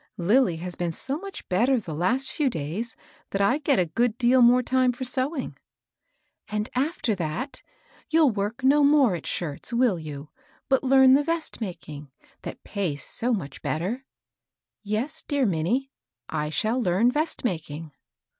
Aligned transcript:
Lilly 0.17 0.55
has 0.55 0.73
been 0.73 0.91
so 0.91 1.19
much 1.19 1.47
better 1.47 1.79
the 1.79 1.93
last 1.93 2.31
few 2.33 2.49
days 2.49 2.95
that 3.29 3.39
I 3.39 3.59
get 3.59 3.77
a 3.77 3.85
good 3.85 4.17
deal 4.17 4.41
more 4.41 4.63
time 4.63 4.91
for 4.91 5.03
sewing."" 5.03 5.55
And 6.47 6.69
after 6.73 7.13
that, 7.13 7.61
you'll 8.09 8.31
work 8.31 8.63
no 8.63 8.83
more 8.83 9.13
at 9.13 9.27
shirts,— 9.27 9.71
will 9.73 9.99
you— 9.99 10.29
but 10.69 10.83
learn 10.83 11.13
the 11.13 11.23
vest 11.23 11.61
making, 11.61 12.09
that 12.41 12.63
pays 12.63 13.03
so 13.03 13.31
much 13.31 13.61
better 13.61 13.91
1 13.91 14.01
"Yes, 14.81 15.21
dear 15.21 15.45
Minnie, 15.45 15.91
I 16.27 16.49
shall 16.49 16.81
learn 16.81 17.11
vest 17.11 17.43
making.' 17.45 17.91